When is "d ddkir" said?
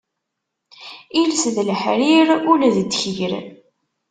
2.73-3.31